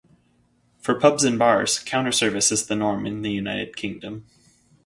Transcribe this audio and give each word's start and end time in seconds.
For 0.79 0.95
pubs 0.99 1.23
and 1.23 1.37
bars, 1.37 1.77
counter 1.77 2.11
service 2.11 2.51
is 2.51 2.65
the 2.65 2.75
norm 2.75 3.05
in 3.05 3.21
the 3.21 3.29
United 3.29 3.75
Kingdom. 3.77 4.25